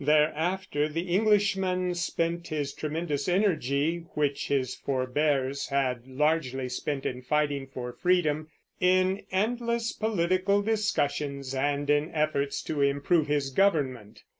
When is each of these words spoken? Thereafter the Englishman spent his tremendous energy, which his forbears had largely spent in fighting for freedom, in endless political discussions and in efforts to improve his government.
Thereafter 0.03 0.87
the 0.89 1.13
Englishman 1.15 1.93
spent 1.93 2.47
his 2.47 2.73
tremendous 2.73 3.27
energy, 3.27 4.07
which 4.15 4.47
his 4.47 4.73
forbears 4.73 5.67
had 5.67 6.07
largely 6.07 6.69
spent 6.69 7.05
in 7.05 7.21
fighting 7.21 7.67
for 7.67 7.93
freedom, 7.93 8.49
in 8.79 9.21
endless 9.31 9.93
political 9.93 10.63
discussions 10.63 11.53
and 11.53 11.87
in 11.87 12.09
efforts 12.15 12.63
to 12.63 12.81
improve 12.81 13.27
his 13.27 13.51
government. 13.51 14.23